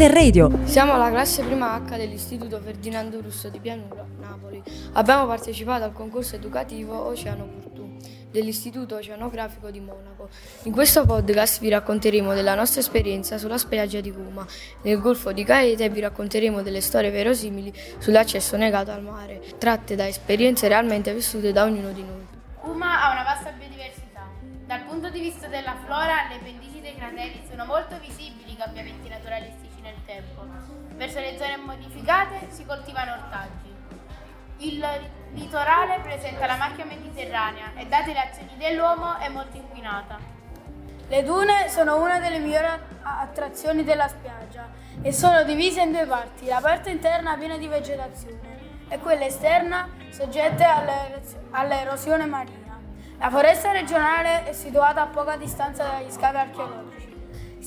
Under 0.00 0.16
Radio. 0.16 0.50
Siamo 0.64 0.96
la 0.96 1.10
classe 1.10 1.42
prima 1.42 1.74
H 1.74 1.98
dell'Istituto 1.98 2.58
Ferdinando 2.58 3.20
Russo 3.20 3.50
di 3.50 3.60
Pianura, 3.60 4.02
Napoli. 4.18 4.62
Abbiamo 4.94 5.26
partecipato 5.26 5.84
al 5.84 5.92
concorso 5.92 6.36
educativo 6.36 7.04
Oceano 7.04 7.44
Portù 7.44 7.98
dell'Istituto 8.30 8.96
Oceanografico 8.96 9.70
di 9.70 9.78
Monaco. 9.80 10.30
In 10.62 10.72
questo 10.72 11.04
podcast 11.04 11.60
vi 11.60 11.68
racconteremo 11.68 12.32
della 12.32 12.54
nostra 12.54 12.80
esperienza 12.80 13.36
sulla 13.36 13.58
spiaggia 13.58 14.00
di 14.00 14.10
Cuma, 14.10 14.46
nel 14.84 14.98
Golfo 14.98 15.32
di 15.32 15.44
Gaeta 15.44 15.84
e 15.84 15.90
vi 15.90 16.00
racconteremo 16.00 16.62
delle 16.62 16.80
storie 16.80 17.10
verosimili 17.10 17.70
sull'accesso 17.98 18.56
negato 18.56 18.92
al 18.92 19.02
mare, 19.02 19.42
tratte 19.58 19.96
da 19.96 20.08
esperienze 20.08 20.66
realmente 20.66 21.12
vissute 21.12 21.52
da 21.52 21.64
ognuno 21.64 21.92
di 21.92 22.02
noi. 22.02 22.26
Cuma 22.58 23.02
ha 23.04 23.12
una 23.12 23.22
vasta 23.22 23.50
biodiversità. 23.50 24.30
Dal 24.64 24.80
punto 24.84 25.10
di 25.10 25.20
vista 25.20 25.46
della 25.46 25.76
flora, 25.84 26.26
le 26.30 26.40
pendici 26.42 26.80
dei 26.80 26.94
crateri 26.94 27.42
sono 27.60 27.72
molto 27.74 27.98
visibili 27.98 28.52
i 28.52 28.56
cambiamenti 28.56 29.06
naturalistici 29.06 29.82
nel 29.82 29.96
tempo. 30.06 30.46
Verso 30.94 31.20
le 31.20 31.36
zone 31.36 31.58
modificate 31.58 32.46
si 32.48 32.64
coltivano 32.64 33.12
ortaggi. 33.12 33.74
Il 34.58 34.82
litorale 35.32 36.00
presenta 36.00 36.46
la 36.46 36.56
macchia 36.56 36.86
mediterranea 36.86 37.72
e 37.76 37.84
date 37.84 38.14
le 38.14 38.18
azioni 38.18 38.56
dell'uomo 38.56 39.18
è 39.18 39.28
molto 39.28 39.58
inquinata. 39.58 40.18
Le 41.08 41.22
dune 41.22 41.68
sono 41.68 42.00
una 42.00 42.18
delle 42.18 42.38
migliori 42.38 42.66
attrazioni 43.02 43.84
della 43.84 44.08
spiaggia 44.08 44.68
e 45.02 45.12
sono 45.12 45.42
divise 45.42 45.82
in 45.82 45.92
due 45.92 46.06
parti, 46.06 46.46
la 46.46 46.60
parte 46.62 46.88
interna 46.88 47.36
piena 47.36 47.58
di 47.58 47.66
vegetazione 47.66 48.86
e 48.88 48.98
quella 48.98 49.26
esterna 49.26 49.86
soggetta 50.08 50.82
all'erosione 51.50 52.24
marina. 52.24 52.80
La 53.18 53.28
foresta 53.28 53.72
regionale 53.72 54.48
è 54.48 54.52
situata 54.54 55.02
a 55.02 55.06
poca 55.08 55.36
distanza 55.36 55.84
dagli 55.84 56.10
scavi 56.10 56.36
archeologici. 56.38 57.09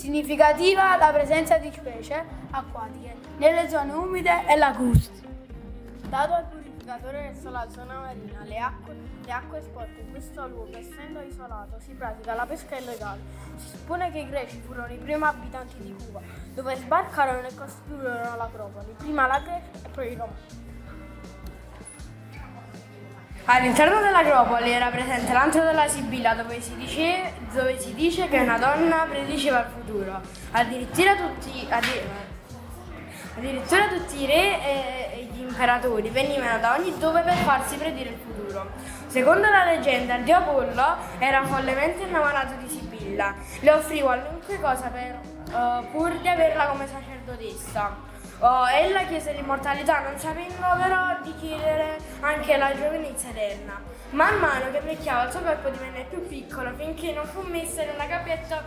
Significativa 0.04 0.98
la 0.98 1.14
presenza 1.14 1.58
di 1.60 1.72
specie 1.72 2.26
acquatiche 2.52 3.16
nelle 3.38 3.70
zone 3.70 3.94
umide 3.94 4.46
e 4.50 4.58
lacustri. 4.58 5.26
Dato 6.10 6.34
al 6.34 6.44
purificatore 6.44 7.32
verso 7.32 7.50
la 7.50 7.66
zona 7.70 8.00
marina, 8.00 8.42
le 8.44 8.58
acque, 8.58 8.98
le 9.24 9.32
acque 9.32 9.60
esporte 9.60 10.02
in 10.02 10.12
questo 10.12 10.46
luogo, 10.46 10.78
essendo 10.78 11.22
isolato, 11.22 11.80
si 11.80 11.94
pratica 11.94 12.34
la 12.34 12.46
pesca 12.46 12.76
illegale. 12.76 13.22
Si 13.56 13.70
suppone 13.70 14.12
che 14.12 14.20
i 14.20 14.28
greci 14.28 14.60
furono 14.60 14.92
i 14.92 14.98
primi 14.98 15.24
abitanti 15.24 15.78
di 15.78 15.96
Cuba, 15.96 16.20
dove 16.54 16.76
sbarcarono 16.76 17.48
e 17.48 17.56
costruirono 17.56 18.36
l'acropoli, 18.36 18.94
prima 18.98 19.26
la 19.26 19.40
Grecia 19.40 19.88
e 19.88 19.90
poi 19.90 20.12
i 20.12 20.16
Romani. 20.16 20.62
All'interno 23.46 24.02
dell'Acropoli 24.02 24.70
era 24.70 24.90
presente 24.90 25.32
l'antro 25.32 25.64
della 25.64 25.88
Sibilla 25.88 26.34
dove 26.34 26.60
si, 26.60 26.76
dice, 26.76 27.34
dove 27.54 27.80
si 27.80 27.94
dice 27.94 28.28
che 28.28 28.40
una 28.40 28.58
donna 28.58 29.06
prediceva 29.08 29.60
il 29.60 29.68
futuro. 29.74 30.20
Addirittura 30.52 31.16
tutti, 31.16 31.68
addirittura 33.36 33.88
tutti 33.88 34.22
i 34.22 34.26
re 34.26 34.64
e 34.64 35.30
gli 35.32 35.42
imperatori 35.42 36.10
venivano 36.10 36.60
da 36.60 36.76
ogni 36.78 36.98
dove 36.98 37.22
per 37.22 37.36
farsi 37.36 37.76
predire 37.78 38.10
il 38.10 38.18
futuro. 38.18 38.72
Secondo 39.08 39.48
la 39.50 39.66
leggenda, 39.66 40.16
il 40.16 40.24
dio 40.24 40.38
Apollo 40.38 40.98
era 41.20 41.44
follemente 41.46 42.04
innamorato 42.04 42.54
di 42.60 42.68
Sibilla, 42.68 43.36
le 43.60 43.72
offrì 43.72 44.02
qualunque 44.02 44.60
cosa 44.60 44.88
per, 44.88 45.20
uh, 45.52 45.86
pur 45.92 46.12
di 46.20 46.28
averla 46.28 46.66
come 46.66 46.88
sacerdotessa. 46.88 48.12
Oh, 48.40 48.68
ella 48.68 49.04
chiese 49.04 49.32
l'immortalità, 49.34 50.00
non 50.00 50.18
sapendo 50.18 50.66
però 50.82 51.16
di 51.22 51.34
chiedere 51.40 51.98
anche 52.20 52.58
la 52.58 52.76
giovinezza 52.76 53.30
eterna. 53.30 53.80
Man 54.14 54.38
mano 54.38 54.70
che 54.70 54.78
invecchiava 54.78 55.24
il 55.24 55.32
suo 55.32 55.42
corpo 55.42 55.70
divenne 55.70 56.06
più 56.08 56.28
piccolo 56.28 56.72
finché 56.76 57.14
non 57.14 57.26
fu 57.26 57.42
messa 57.48 57.84
nella 57.84 58.06
gabbietta 58.06 58.64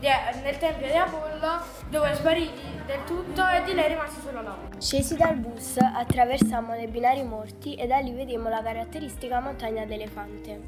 nel 0.00 0.56
tempio 0.56 0.86
di 0.86 0.96
Apollo 0.96 1.62
dove 1.90 2.14
sparì 2.14 2.50
del 2.86 3.04
tutto 3.04 3.46
e 3.46 3.62
di 3.64 3.74
lei 3.74 3.88
rimase 3.88 4.20
solo 4.22 4.40
l'uomo. 4.40 4.68
Scesi 4.78 5.14
dal 5.16 5.36
bus, 5.36 5.76
attraversammo 5.76 6.74
dei 6.76 6.86
binari 6.86 7.22
morti 7.24 7.74
e 7.74 7.86
da 7.86 7.98
lì 7.98 8.12
vedemmo 8.12 8.48
la 8.48 8.62
caratteristica 8.62 9.38
montagna 9.40 9.84
d'elefante. 9.84 10.60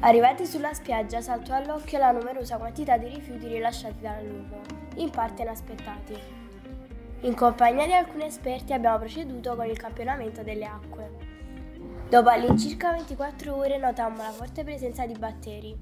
Arrivati 0.00 0.46
sulla 0.46 0.74
spiaggia 0.74 1.20
saltò 1.20 1.54
all'occhio 1.54 1.98
la 1.98 2.10
numerosa 2.10 2.56
quantità 2.56 2.96
di 2.96 3.06
rifiuti 3.06 3.46
rilasciati 3.46 4.00
dall'uomo, 4.00 4.62
in 4.96 5.10
parte 5.10 5.42
inaspettati. 5.42 6.18
In 7.20 7.34
compagnia 7.36 7.86
di 7.86 7.94
alcuni 7.94 8.24
esperti 8.24 8.72
abbiamo 8.72 8.98
proceduto 8.98 9.54
con 9.54 9.66
il 9.66 9.78
campionamento 9.78 10.42
delle 10.42 10.64
acque. 10.64 11.23
Dopo 12.14 12.28
all'incirca 12.28 12.92
24 12.92 13.56
ore 13.56 13.76
notammo 13.76 14.18
la 14.18 14.30
forte 14.30 14.62
presenza 14.62 15.04
di 15.04 15.18
batteri, 15.18 15.76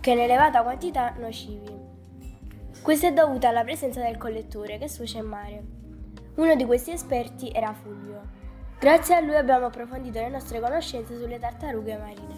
che 0.00 0.12
in 0.12 0.20
elevata 0.20 0.62
quantità 0.62 1.12
nocivi. 1.18 1.76
Questo 2.80 3.06
è 3.06 3.12
dovuto 3.12 3.48
alla 3.48 3.64
presenza 3.64 4.00
del 4.00 4.16
collettore 4.16 4.78
che 4.78 4.86
sfocia 4.86 5.18
in 5.18 5.26
mare. 5.26 5.64
Uno 6.36 6.54
di 6.54 6.64
questi 6.64 6.92
esperti 6.92 7.50
era 7.50 7.72
Fulvio. 7.72 8.20
Grazie 8.78 9.16
a 9.16 9.20
lui 9.20 9.34
abbiamo 9.34 9.66
approfondito 9.66 10.20
le 10.20 10.28
nostre 10.28 10.60
conoscenze 10.60 11.18
sulle 11.18 11.40
tartarughe 11.40 11.98
marine. 11.98 12.36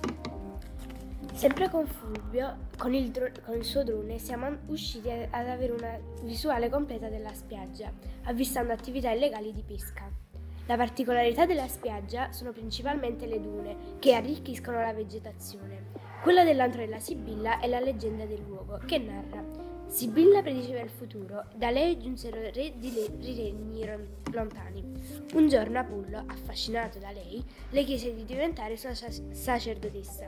Sempre 1.34 1.68
con 1.68 1.86
Fulvio, 1.86 2.68
con 2.78 2.94
il, 2.94 3.10
dro- 3.10 3.30
con 3.44 3.56
il, 3.56 3.64
suo 3.64 3.84
drone, 3.84 4.18
siamo 4.18 4.56
usciti 4.68 5.10
ad 5.10 5.46
avere 5.46 5.72
una 5.72 5.98
visuale 6.22 6.70
completa 6.70 7.10
della 7.10 7.34
spiaggia, 7.34 7.92
avvistando 8.22 8.72
attività 8.72 9.10
illegali 9.10 9.52
di 9.52 9.62
pesca. 9.62 10.27
La 10.68 10.76
particolarità 10.76 11.46
della 11.46 11.66
spiaggia 11.66 12.30
sono 12.30 12.52
principalmente 12.52 13.24
le 13.24 13.40
dune, 13.40 13.76
che 13.98 14.12
arricchiscono 14.14 14.78
la 14.78 14.92
vegetazione. 14.92 15.86
Quella 16.22 16.44
dell'antro 16.44 16.82
della 16.82 16.98
Sibilla 16.98 17.58
è 17.58 17.66
la 17.68 17.80
leggenda 17.80 18.26
del 18.26 18.42
luogo, 18.46 18.78
che 18.84 18.98
narra 18.98 19.42
Sibilla 19.88 20.42
prediceva 20.42 20.80
il 20.80 20.90
futuro, 20.90 21.46
da 21.54 21.70
lei 21.70 21.98
giunsero 21.98 22.38
re 22.52 22.74
di 22.76 23.34
regni 23.34 23.88
lontani. 24.32 24.84
Un 25.32 25.48
giorno 25.48 25.78
Apollo, 25.78 26.24
affascinato 26.26 26.98
da 26.98 27.10
lei, 27.10 27.42
le 27.70 27.84
chiese 27.84 28.14
di 28.14 28.24
diventare 28.24 28.76
sua 28.76 28.92
sacerdotessa. 28.94 30.26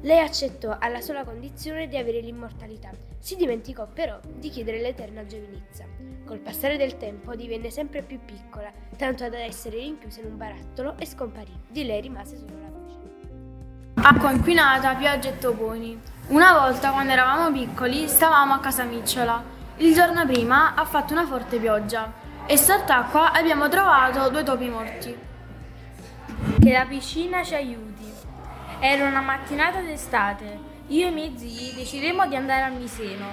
Lei 0.00 0.18
accettò 0.20 0.76
alla 0.80 1.02
sola 1.02 1.22
condizione 1.22 1.86
di 1.86 1.98
avere 1.98 2.20
l'immortalità. 2.20 2.90
Si 3.18 3.36
dimenticò 3.36 3.86
però 3.86 4.18
di 4.38 4.48
chiedere 4.48 4.80
l'eterna 4.80 5.24
giovinezza. 5.26 5.84
Col 6.24 6.38
passare 6.38 6.78
del 6.78 6.96
tempo 6.96 7.36
divenne 7.36 7.70
sempre 7.70 8.02
più 8.02 8.18
piccola, 8.24 8.72
tanto 8.96 9.28
da 9.28 9.38
essere 9.38 9.76
rinchiusa 9.76 10.20
in 10.20 10.26
un 10.26 10.36
barattolo 10.38 10.96
e 10.98 11.04
scomparì. 11.04 11.52
Di 11.68 11.84
lei 11.84 12.00
rimase 12.00 12.38
solo 12.38 12.58
la 12.58 12.70
voce. 12.70 12.98
Acqua 13.96 14.32
inquinata, 14.32 14.94
piogge 14.96 15.28
e 15.28 15.38
toponi. 15.38 16.12
Una 16.26 16.54
volta, 16.54 16.90
quando 16.90 17.12
eravamo 17.12 17.52
piccoli, 17.52 18.08
stavamo 18.08 18.54
a 18.54 18.58
casa 18.58 18.84
Micciola. 18.84 19.44
Il 19.76 19.92
giorno 19.92 20.24
prima 20.24 20.74
ha 20.74 20.86
fatto 20.86 21.12
una 21.12 21.26
forte 21.26 21.58
pioggia 21.58 22.10
e 22.46 22.56
sott'acqua 22.56 23.32
abbiamo 23.32 23.68
trovato 23.68 24.30
due 24.30 24.42
topi 24.42 24.70
morti. 24.70 25.14
Che 26.60 26.72
la 26.72 26.86
piscina 26.86 27.44
ci 27.44 27.54
aiuti. 27.54 28.10
Era 28.80 29.04
una 29.04 29.20
mattinata 29.20 29.80
d'estate. 29.80 30.58
Io 30.86 31.06
e 31.06 31.10
i 31.10 31.12
miei 31.12 31.34
zii 31.36 31.74
decidemmo 31.74 32.26
di 32.26 32.36
andare 32.36 32.62
a 32.62 32.68
Miseno. 32.68 33.26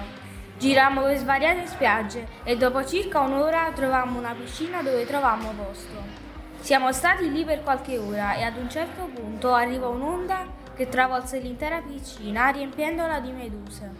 Girammo 0.58 1.00
per 1.04 1.16
svariate 1.16 1.66
spiagge 1.66 2.28
e 2.44 2.58
dopo 2.58 2.84
circa 2.84 3.20
un'ora 3.20 3.70
trovammo 3.74 4.18
una 4.18 4.34
piscina 4.38 4.82
dove 4.82 5.06
trovammo 5.06 5.54
posto. 5.56 6.20
Siamo 6.60 6.92
stati 6.92 7.32
lì 7.32 7.42
per 7.42 7.62
qualche 7.62 7.96
ora 7.96 8.34
e 8.34 8.42
ad 8.42 8.58
un 8.58 8.68
certo 8.68 9.08
punto 9.14 9.54
arrivò 9.54 9.88
un'onda 9.88 10.60
che 10.74 10.88
travolse 10.88 11.38
l'intera 11.38 11.80
piscina 11.80 12.48
riempiendola 12.50 13.20
di 13.20 13.30
meduse. 13.32 13.90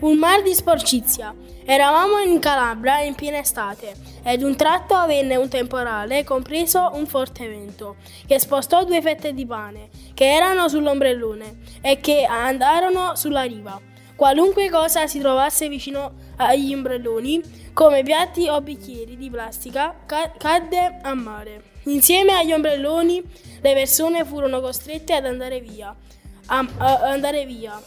Un 0.00 0.18
mar 0.18 0.42
di 0.42 0.54
sporcizia. 0.54 1.34
Eravamo 1.64 2.18
in 2.18 2.38
Calabria 2.40 3.00
in 3.00 3.14
piena 3.14 3.38
estate 3.38 3.94
ed 4.22 4.42
un 4.42 4.54
tratto 4.56 4.94
avvenne 4.94 5.36
un 5.36 5.48
temporale, 5.48 6.24
compreso 6.24 6.90
un 6.94 7.06
forte 7.06 7.48
vento, 7.48 7.96
che 8.26 8.38
spostò 8.38 8.84
due 8.84 9.00
fette 9.00 9.32
di 9.32 9.46
pane 9.46 9.88
che 10.14 10.30
erano 10.30 10.68
sull'ombrellone 10.68 11.58
e 11.80 12.00
che 12.00 12.24
andarono 12.24 13.14
sulla 13.16 13.42
riva. 13.42 13.80
Qualunque 14.16 14.68
cosa 14.70 15.06
si 15.06 15.18
trovasse 15.18 15.68
vicino 15.68 16.12
agli 16.36 16.72
ombrelloni, 16.72 17.40
come 17.72 18.02
piatti 18.02 18.48
o 18.48 18.60
bicchieri 18.60 19.16
di 19.16 19.30
plastica, 19.30 19.94
cadde 20.06 20.98
a 21.02 21.14
mare. 21.14 21.72
Insieme 21.84 22.32
agli 22.34 22.52
ombrelloni 22.52 23.22
le 23.64 23.72
persone 23.72 24.26
furono 24.26 24.60
costrette 24.60 25.14
ad 25.14 25.24
andare 25.24 25.60
via. 25.60 25.96
A, 26.46 26.68
a 26.76 27.08
andare 27.08 27.46
via. 27.46 27.82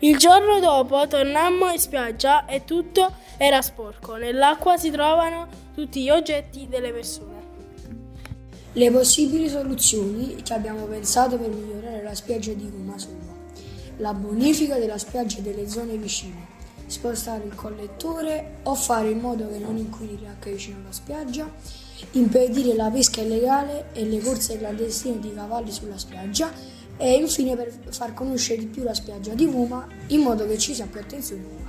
Il 0.00 0.16
giorno 0.16 0.58
dopo 0.58 1.06
tornammo 1.06 1.70
in 1.70 1.78
spiaggia 1.78 2.46
e 2.46 2.64
tutto 2.64 3.12
era 3.36 3.60
sporco. 3.60 4.16
Nell'acqua 4.16 4.78
si 4.78 4.90
trovano 4.90 5.48
tutti 5.74 6.02
gli 6.02 6.08
oggetti 6.08 6.66
delle 6.66 6.92
persone. 6.92 7.36
Le 8.72 8.90
possibili 8.90 9.50
soluzioni 9.50 10.36
che 10.36 10.54
abbiamo 10.54 10.86
pensato 10.86 11.36
per 11.36 11.50
migliorare 11.50 12.02
la 12.02 12.14
spiaggia 12.14 12.52
di 12.54 12.70
Roma 12.70 12.96
sono 12.96 13.36
la 13.98 14.14
bonifica 14.14 14.78
della 14.78 14.96
spiaggia 14.96 15.40
delle 15.40 15.68
zone 15.68 15.96
vicine, 15.96 16.46
spostare 16.86 17.44
il 17.44 17.54
collettore 17.54 18.60
o 18.62 18.74
fare 18.74 19.10
in 19.10 19.18
modo 19.18 19.46
che 19.50 19.58
non 19.58 19.76
inquini 19.76 20.18
le 20.18 20.28
acque 20.28 20.52
vicino 20.52 20.78
alla 20.78 20.92
spiaggia 20.92 21.50
impedire 22.12 22.74
la 22.74 22.90
pesca 22.90 23.20
illegale 23.20 23.86
e 23.92 24.04
le 24.04 24.20
corse 24.20 24.58
clandestine 24.58 25.18
di 25.18 25.32
cavalli 25.34 25.72
sulla 25.72 25.98
spiaggia 25.98 26.50
e 26.96 27.12
infine 27.12 27.56
per 27.56 27.72
far 27.90 28.14
conoscere 28.14 28.58
di 28.60 28.66
più 28.66 28.82
la 28.82 28.94
spiaggia 28.94 29.34
di 29.34 29.46
Vuma 29.46 29.86
in 30.08 30.20
modo 30.20 30.46
che 30.46 30.58
ci 30.58 30.74
sia 30.74 30.86
più 30.86 31.00
attenzione 31.00 31.67